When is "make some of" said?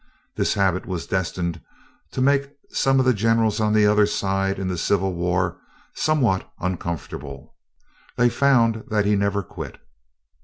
2.23-3.05